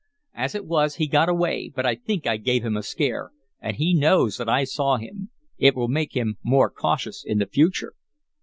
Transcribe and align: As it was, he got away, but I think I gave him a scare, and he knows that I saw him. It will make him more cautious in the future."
As 0.33 0.55
it 0.55 0.65
was, 0.65 0.95
he 0.95 1.05
got 1.05 1.29
away, 1.29 1.71
but 1.75 1.85
I 1.85 1.93
think 1.93 2.25
I 2.25 2.37
gave 2.37 2.65
him 2.65 2.75
a 2.75 2.81
scare, 2.81 3.29
and 3.59 3.75
he 3.77 3.93
knows 3.93 4.37
that 4.37 4.49
I 4.49 4.63
saw 4.63 4.97
him. 4.97 5.29
It 5.59 5.75
will 5.75 5.89
make 5.89 6.17
him 6.17 6.39
more 6.43 6.71
cautious 6.71 7.23
in 7.23 7.37
the 7.37 7.45
future." 7.45 7.93